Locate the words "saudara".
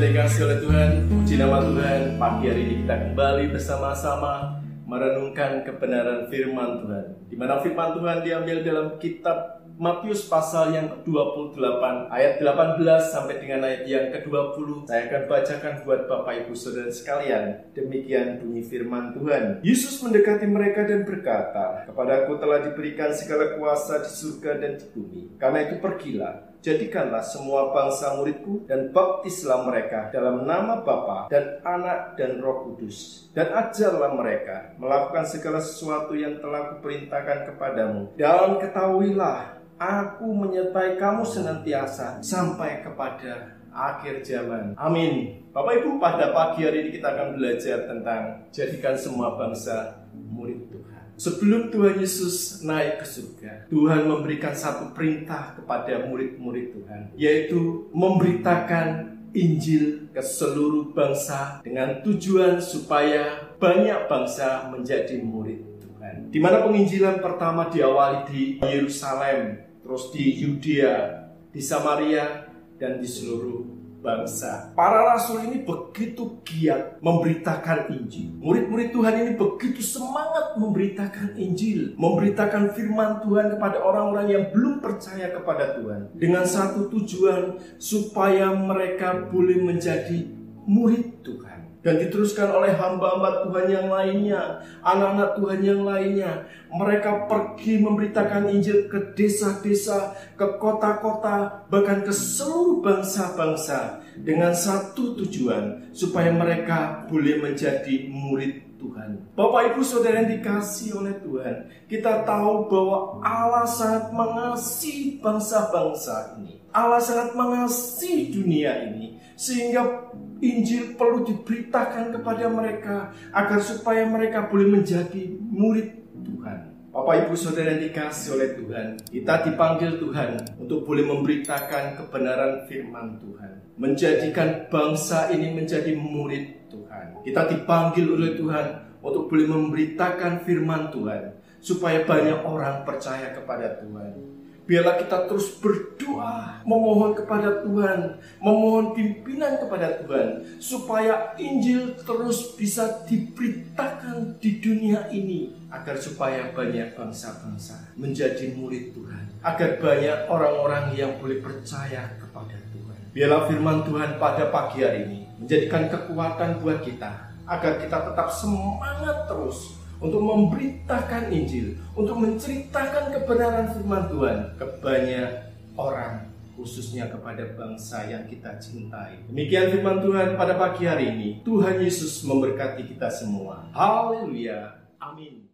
16.56-16.92, 109.86-110.26, 127.32-127.72